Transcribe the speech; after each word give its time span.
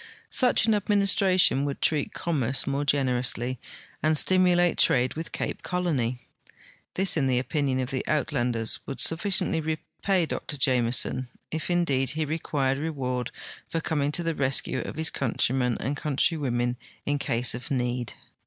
Such 0.31 0.65
an 0.65 0.73
administration 0.73 1.63
would 1.65 1.79
treat 1.79 2.11
commerce 2.11 2.65
more 2.65 2.83
gen 2.83 3.05
erously 3.05 3.59
and 4.01 4.17
stimulate 4.17 4.79
trade 4.79 5.13
with 5.13 5.31
Cajie 5.31 5.59
Colon}'. 5.61 6.17
This, 6.95 7.15
in 7.15 7.27
the 7.27 7.37
opinion 7.37 7.79
of 7.79 7.91
the 7.91 8.03
Uitlanders, 8.07 8.79
would 8.87 8.97
sufhciently 8.97 9.61
rejiay 9.61 10.27
Dr 10.27 10.57
Jameson, 10.57 11.29
if, 11.51 11.69
indeed, 11.69 12.09
he 12.09 12.25
re<piired 12.25 12.79
reward 12.81 13.29
for 13.69 13.79
coming 13.79 14.11
to 14.13 14.23
the 14.23 14.33
re.scue 14.33 14.81
of 14.83 14.95
his 14.95 15.11
countrymen 15.11 15.77
and 15.79 15.95
countrywomen 15.95 16.77
in 17.05 17.19
case 17.19 17.53
of 17.53 17.69
need. 17.69 18.13